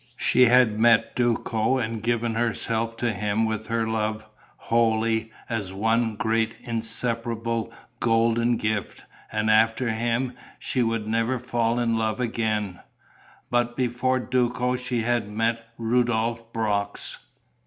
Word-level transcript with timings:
She 0.17 0.45
had 0.45 0.79
met 0.79 1.15
Duco 1.15 1.77
and 1.77 2.01
given 2.01 2.33
herself 2.33 2.97
to 2.97 3.13
him 3.13 3.45
with 3.45 3.67
her 3.67 3.87
love, 3.87 4.25
wholly, 4.57 5.31
as 5.47 5.73
one 5.73 6.15
great 6.15 6.55
inseparable 6.63 7.71
golden 7.99 8.57
gift; 8.57 9.05
and 9.31 9.51
after 9.51 9.91
him 9.91 10.33
she 10.57 10.81
would 10.81 11.05
never 11.05 11.37
fall 11.37 11.77
in 11.77 11.99
love 11.99 12.19
again. 12.19 12.79
But 13.51 13.77
before 13.77 14.19
Duco 14.19 14.75
she 14.75 15.03
had 15.03 15.29
met 15.29 15.67
Rudolph 15.77 16.51
Brox. 16.51 17.19